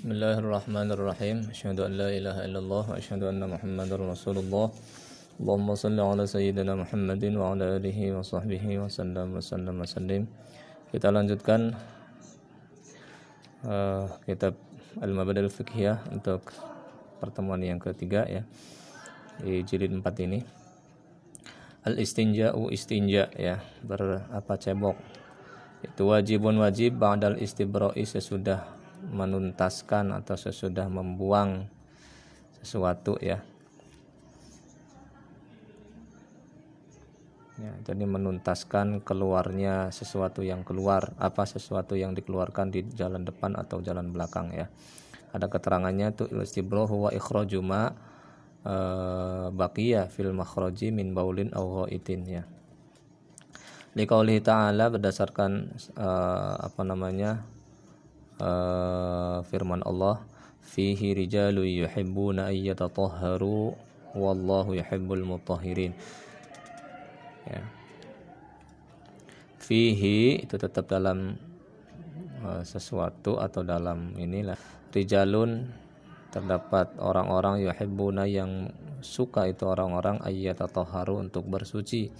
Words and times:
بسم 0.00 0.08
الله 0.08 0.40
الرحمن 0.40 0.88
الرحيم 0.96 1.52
أشهد 1.52 1.84
أن 1.84 1.92
لا 2.00 2.08
إله 2.08 2.48
إلا 2.48 2.64
الله 2.64 2.96
وأشهد 2.96 3.28
أن 3.28 3.44
محمدا 3.44 4.00
رسول 4.00 4.48
الله 4.48 4.66
اللهم 5.36 5.68
صل 5.76 5.98
على 6.00 6.24
سيدنا 6.24 6.72
محمد 6.80 7.20
وعلى 7.36 7.64
آله 7.76 7.98
وصحبه 8.16 8.64
وسلم 8.64 9.26
وسلم 9.36 9.76
وسلم 9.76 10.22
kita 10.96 11.12
lanjutkan 11.12 11.76
uh, 13.68 14.16
kitab 14.24 14.56
Al-Mabadil 14.96 15.52
Fiqhiyah 15.52 16.08
untuk 16.08 16.56
pertemuan 17.20 17.60
yang 17.60 17.76
ketiga 17.76 18.24
ya 18.24 18.48
di 19.44 19.60
jilid 19.60 19.92
4 19.92 20.00
ini 20.24 20.40
Al-istinja'u 21.84 22.72
istinja 22.72 23.28
ya 23.36 23.60
berapa 23.84 24.56
cebok 24.56 24.96
itu 25.84 26.02
wajibun 26.08 26.64
wajib 26.64 26.96
ba'dal 26.96 27.36
istibra'i 27.36 28.08
sesudah 28.08 28.79
menuntaskan 29.09 30.13
atau 30.13 30.37
sesudah 30.37 30.85
membuang 30.85 31.65
sesuatu 32.61 33.17
ya. 33.17 33.41
ya 37.57 37.73
jadi 37.85 38.05
menuntaskan 38.05 39.01
keluarnya 39.01 39.89
sesuatu 39.89 40.45
yang 40.45 40.61
keluar 40.61 41.13
apa 41.17 41.45
sesuatu 41.45 41.97
yang 41.97 42.13
dikeluarkan 42.13 42.69
di 42.69 42.85
jalan 42.93 43.25
depan 43.25 43.57
atau 43.57 43.81
jalan 43.81 44.13
belakang 44.13 44.53
ya 44.53 44.69
ada 45.31 45.47
keterangannya 45.49 46.13
itu 46.13 46.25
istibroh 46.41 46.89
wa 46.89 47.09
ikhraju 47.13 47.59
ma 47.61 47.93
baqiya 49.49 50.09
fil 50.09 50.33
makhraji 50.33 50.93
min 50.93 51.17
baulin 51.17 51.49
aw 51.53 51.85
ghaitin 51.85 52.21
ya 52.29 52.43
liqaulihi 53.97 54.39
ta'ala 54.39 54.87
berdasarkan 54.87 55.75
uh, 55.99 56.55
apa 56.61 56.81
namanya 56.85 57.43
uh, 58.41 59.45
firman 59.45 59.85
Allah 59.85 60.25
fihi 60.65 61.13
rijalu 61.13 61.85
yuhibbuna 61.85 62.49
ayyatatahharu 62.49 63.77
wallahu 64.17 64.73
yuhibbul 64.73 65.23
mutahhirin. 65.23 65.93
Ya. 67.45 67.61
Fihi 69.61 70.41
itu 70.41 70.55
tetap 70.57 70.89
dalam 70.89 71.37
uh, 72.43 72.63
sesuatu 72.65 73.37
atau 73.37 73.61
dalam 73.61 74.17
inilah. 74.17 74.57
Rijalun 74.91 75.71
terdapat 76.31 76.99
orang-orang 76.99 77.63
yuhibbuna 77.63 78.27
yang 78.27 78.71
suka 79.03 79.47
itu 79.47 79.67
orang-orang 79.67 80.19
ayyatatahharu 80.23 81.27
untuk 81.29 81.47
bersuci. 81.47 82.11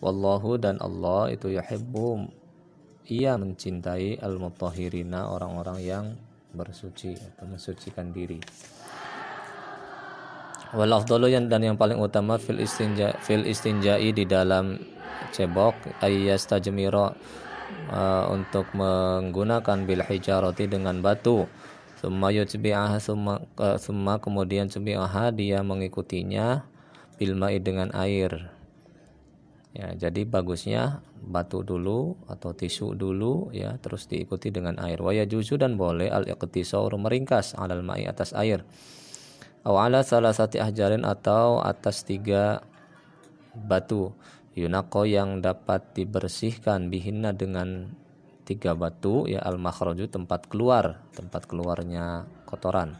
Wallahu 0.00 0.60
dan 0.60 0.76
Allah 0.84 1.32
itu 1.32 1.48
yuhibbu 1.48 2.28
ia 3.06 3.38
mencintai 3.38 4.18
al-mutahhirina 4.18 5.30
orang-orang 5.30 5.78
yang 5.82 6.04
bersuci 6.50 7.14
atau 7.14 7.46
mensucikan 7.46 8.10
diri. 8.10 8.40
Wal 10.74 10.90
afdalu 10.90 11.30
yang 11.30 11.46
dan 11.46 11.62
yang 11.62 11.78
paling 11.78 12.00
utama 12.02 12.42
fil 12.42 12.58
istinja 12.58 13.14
fil 13.22 13.46
istinja'i 13.46 14.10
di 14.10 14.26
dalam 14.26 14.74
cebok 15.30 16.02
ayyastajmira 16.02 17.14
uh, 17.94 18.24
untuk 18.34 18.66
menggunakan 18.74 19.86
bil 19.86 20.02
hijarati 20.02 20.66
dengan 20.66 20.98
batu. 20.98 21.46
Summa 21.96 22.28
yutbi'aha 22.28 22.98
summa, 22.98 23.40
uh, 23.56 23.78
summa 23.78 24.18
kemudian 24.18 24.66
tubi'aha 24.66 25.30
dia 25.32 25.62
mengikutinya 25.62 26.66
bil 27.16 27.32
dengan 27.62 27.88
air 27.96 28.55
Ya, 29.76 29.92
jadi 29.92 30.24
bagusnya 30.24 31.04
batu 31.20 31.60
dulu 31.60 32.16
atau 32.32 32.56
tisu 32.56 32.96
dulu 32.96 33.52
ya 33.52 33.76
terus 33.76 34.08
diikuti 34.08 34.48
dengan 34.48 34.80
air. 34.80 34.96
Waya 35.04 35.28
juzu 35.28 35.60
dan 35.60 35.76
boleh 35.76 36.08
al 36.08 36.24
iqtisar 36.24 36.88
meringkas 36.96 37.52
alal 37.60 37.84
ma'i 37.84 38.08
atas 38.08 38.32
air. 38.32 38.64
Aw 39.68 39.76
ala 39.76 40.00
salah 40.00 40.32
satu 40.32 40.56
ahjarin 40.56 41.04
atau 41.04 41.60
atas 41.60 42.08
tiga 42.08 42.64
batu. 43.52 44.16
Yunako 44.56 45.04
yang 45.04 45.44
dapat 45.44 45.92
dibersihkan 45.92 46.88
bihinna 46.88 47.36
dengan 47.36 47.92
tiga 48.46 48.78
batu 48.78 49.26
ya 49.26 49.42
al 49.42 49.58
makhraju 49.58 50.06
tempat 50.06 50.46
keluar, 50.46 51.02
tempat 51.18 51.50
keluarnya 51.50 52.30
kotoran. 52.46 52.94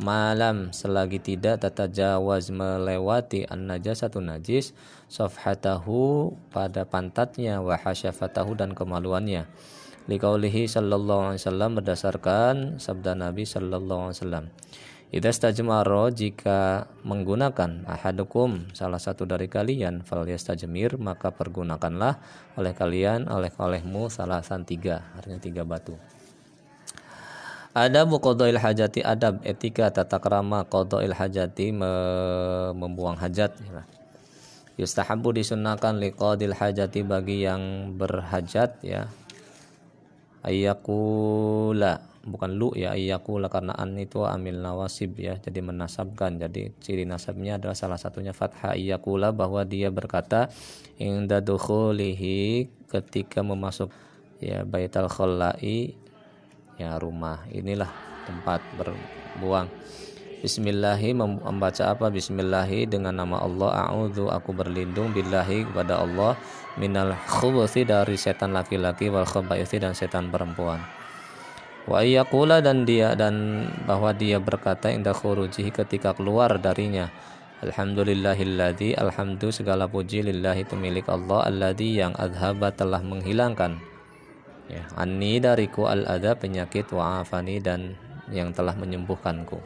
Malam 0.00 0.70
selagi 0.70 1.18
tidak 1.20 1.60
tata 1.60 1.90
jawaz 1.90 2.48
melewati 2.48 3.44
an 3.44 3.68
najasatu 3.68 4.22
najis 4.22 4.72
safhatahu 5.10 6.32
pada 6.54 6.86
pantatnya 6.88 7.60
wa 7.60 7.76
hasyafatahu 7.76 8.56
dan 8.56 8.72
kemaluannya. 8.72 9.44
Liqaulihi 10.08 10.64
sallallahu 10.64 11.34
alaihi 11.34 11.42
wasallam 11.44 11.70
berdasarkan 11.76 12.80
sabda 12.80 13.12
Nabi 13.12 13.44
sallallahu 13.44 14.08
alaihi 14.08 14.16
wasallam 14.16 14.44
Idza 15.08 15.32
stajmaro 15.32 16.12
jika 16.12 16.84
menggunakan 17.00 17.88
ahadukum 17.88 18.68
salah 18.76 19.00
satu 19.00 19.24
dari 19.24 19.48
kalian 19.48 20.04
fal 20.04 20.28
yastajmir 20.28 21.00
maka 21.00 21.32
pergunakanlah 21.32 22.20
oleh 22.60 22.76
kalian 22.76 23.24
oleh 23.32 23.48
olehmu 23.56 24.12
salah 24.12 24.44
tiga 24.68 25.08
artinya 25.16 25.40
tiga 25.40 25.64
batu. 25.64 25.96
Ada 27.72 28.04
qadail 28.04 28.60
hajati 28.60 29.00
adab 29.00 29.40
etika 29.48 29.88
tata 29.88 30.20
krama 30.20 30.68
qadail 30.68 31.16
hajati 31.16 31.72
me 31.72 31.92
membuang 32.76 33.16
hajat 33.16 33.56
yustahabu 34.76 35.32
disunahkan 35.32 35.96
liqadil 35.96 36.52
hajati 36.52 37.00
bagi 37.00 37.48
yang 37.48 37.96
berhajat 37.96 38.76
ya. 38.84 39.08
Ayyakula 40.44 42.04
bukan 42.28 42.54
lu 42.54 42.70
ya 42.76 42.92
ayyakula 42.92 43.48
karena 43.48 43.72
an 43.74 43.96
itu 43.96 44.22
amil 44.22 44.60
nawasib 44.60 45.16
ya. 45.16 45.40
Jadi 45.40 45.64
menasabkan. 45.64 46.36
Jadi 46.36 46.70
ciri 46.78 47.08
nasabnya 47.08 47.56
adalah 47.56 47.74
salah 47.74 47.96
satunya 47.96 48.36
fathah 48.36 48.76
ayyakula 48.76 49.32
bahwa 49.32 49.64
dia 49.64 49.88
berkata 49.88 50.52
inda 51.00 51.40
dukhulihi 51.40 52.68
ketika 52.86 53.40
memasuk 53.40 53.88
ya 54.38 54.62
baital 54.62 55.08
khallai 55.08 55.96
ya 56.76 57.00
rumah. 57.00 57.48
Inilah 57.48 57.90
tempat 58.28 58.60
berbuang. 58.76 59.66
Bismillahi 60.38 61.18
membaca 61.18 61.90
apa? 61.90 62.14
Bismillahi 62.14 62.86
dengan 62.86 63.10
nama 63.10 63.42
Allah 63.42 63.90
A'udhu 63.90 64.30
aku 64.30 64.54
berlindung 64.54 65.10
billahi 65.10 65.66
kepada 65.66 65.98
Allah 65.98 66.38
minal 66.78 67.18
khubuthi 67.26 67.82
dari 67.82 68.14
setan 68.14 68.54
laki-laki 68.54 69.10
wal 69.10 69.26
khabaithi 69.26 69.82
dan 69.82 69.98
setan 69.98 70.30
perempuan 70.30 70.97
wa 71.86 72.02
iyakula 72.02 72.64
dan 72.64 72.82
dia 72.88 73.14
dan 73.14 73.68
bahwa 73.86 74.10
dia 74.16 74.40
berkata 74.42 74.90
indah 74.90 75.14
khurujihi 75.14 75.70
ketika 75.70 76.16
keluar 76.16 76.58
darinya. 76.58 77.12
Alhamdulillahilladzi 77.58 78.94
alhamdu 78.94 79.50
segala 79.50 79.90
puji 79.90 80.22
lillahi 80.22 80.62
itu 80.62 80.78
milik 80.78 81.10
Allah 81.10 81.42
alladzi 81.50 81.98
yang 81.98 82.14
adhaba 82.14 82.70
telah 82.70 83.02
menghilangkan. 83.02 83.82
Ya 84.70 84.86
anni 84.94 85.42
dariku 85.42 85.90
al 85.90 86.06
ada 86.06 86.38
penyakit 86.38 86.86
wa 86.94 87.24
afani 87.24 87.58
dan 87.58 87.98
yang 88.30 88.54
telah 88.54 88.78
menyembuhkanku. 88.78 89.58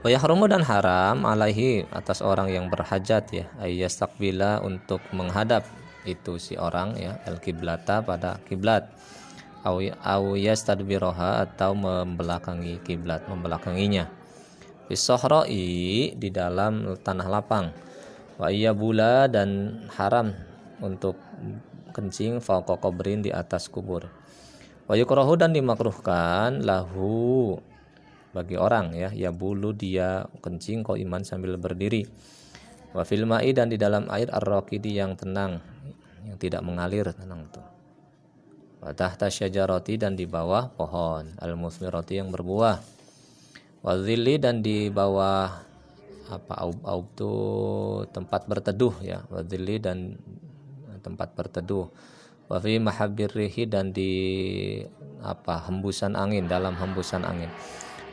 Wa 0.00 0.08
yahrumu 0.08 0.48
dan 0.48 0.64
haram 0.64 1.28
alaihi 1.28 1.84
atas 1.92 2.24
orang 2.24 2.48
yang 2.48 2.72
berhajat 2.72 3.28
ya. 3.28 3.44
Ayyastakbila 3.60 4.64
untuk 4.64 5.04
menghadap 5.12 5.68
itu 6.08 6.40
si 6.40 6.56
orang 6.56 6.96
ya 6.96 7.20
al 7.28 7.44
kiblata 7.44 8.00
pada 8.00 8.40
kiblat 8.48 8.88
au 9.64 10.36
yastadbiroha 10.36 11.44
atau 11.44 11.76
membelakangi 11.76 12.80
kiblat 12.80 13.24
membelakanginya 13.28 14.08
bisohroi 14.90 16.18
di 16.18 16.28
dalam 16.34 16.98
tanah 16.98 17.28
lapang 17.30 17.70
wa 18.40 18.48
bula 18.74 19.28
dan 19.28 19.78
haram 19.94 20.32
untuk 20.80 21.14
kencing 21.92 22.40
fauqa 22.40 22.74
di 23.20 23.30
atas 23.30 23.68
kubur. 23.68 24.08
Wa 24.88 24.98
yukrahu 24.98 25.38
dan 25.38 25.54
dimakruhkan 25.54 26.64
lahu 26.64 27.60
bagi 28.34 28.58
orang 28.58 28.94
ya 28.94 29.10
ya 29.14 29.30
bulu 29.30 29.74
dia 29.74 30.26
kencing 30.42 30.82
kau 30.82 30.98
iman 30.98 31.22
sambil 31.22 31.54
berdiri. 31.60 32.08
Wa 32.90 33.06
fil 33.06 33.22
ma'i 33.28 33.54
dan 33.54 33.70
di 33.70 33.78
dalam 33.78 34.10
air 34.10 34.26
ar 34.34 34.42
yang 34.82 35.14
tenang 35.14 35.62
yang 36.26 36.34
tidak 36.40 36.66
mengalir 36.66 37.06
tenang 37.14 37.46
itu. 37.46 37.62
Wa 38.80 38.96
tahta 38.96 39.28
syajarati 39.28 40.00
dan 40.00 40.16
di 40.16 40.24
bawah 40.24 40.72
pohon. 40.72 41.36
Al-musmirati 41.36 42.16
yang 42.16 42.32
berbuah. 42.32 42.80
Wa 43.84 43.94
dan 44.40 44.64
di 44.64 44.88
bawah 44.88 45.68
apa 46.30 46.54
aub 46.62 46.78
aub 46.86 47.06
itu 47.12 47.34
tempat 48.12 48.48
berteduh 48.48 48.94
ya. 49.04 49.20
Wa 49.28 49.44
dan 49.44 50.16
tempat 51.04 51.36
berteduh. 51.36 51.88
Wa 52.50 52.58
fi 52.58 52.82
dan 53.68 53.94
di 53.94 54.12
apa 55.22 55.68
hembusan 55.68 56.16
angin 56.16 56.48
dalam 56.48 56.74
hembusan 56.74 57.22
angin. 57.22 57.52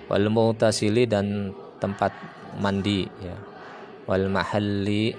Wal 0.07 0.27
mutasili 0.31 1.07
dan 1.07 1.51
tempat 1.81 2.13
mandi 2.59 3.07
ya. 3.19 3.35
Wal 4.07 4.31
mahalli 4.31 5.15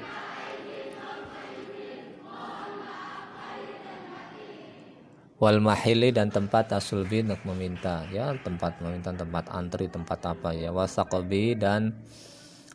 wal 5.38 5.62
mahili 5.62 6.10
dan 6.10 6.28
tempat 6.34 6.74
asulbi 6.74 7.22
untuk 7.22 7.42
meminta. 7.54 8.02
Ya 8.10 8.34
tempat 8.34 8.82
meminta 8.82 9.14
tempat 9.14 9.46
antri 9.54 9.86
tempat 9.86 10.18
apa. 10.34 10.50
Ya 10.54 10.74
wasaqabi 10.74 11.58
dan 11.58 11.94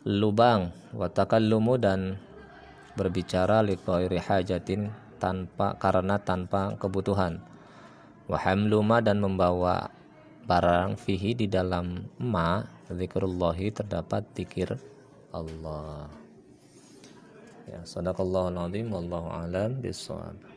lubang. 0.04 0.72
Watakallumu 0.96 1.76
dan 1.76 2.16
berbicara 2.96 3.60
liqairi 3.60 4.18
hajatin 4.18 4.88
tanpa 5.20 5.76
karena 5.76 6.16
tanpa 6.20 6.74
kebutuhan. 6.80 7.44
Wahamluma 8.24 9.04
dan 9.04 9.20
membawa 9.20 9.92
barang 10.48 10.96
fihi 10.96 11.36
di 11.36 11.46
dalam 11.48 12.08
ma 12.16 12.64
zikrullahi 12.88 13.68
terdapat 13.68 14.24
zikir 14.32 14.72
Allah. 15.28 16.08
Ya 17.68 17.80
sadaqallahu 17.84 18.52
alazim 18.52 18.92
wallahu 18.92 19.28
alam 19.28 19.80
bisawab 19.80 20.53